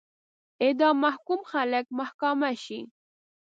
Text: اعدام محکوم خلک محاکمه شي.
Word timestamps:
اعدام 0.63 0.95
محکوم 1.05 1.41
خلک 1.51 1.85
محاکمه 1.97 2.51
شي. 2.63 2.79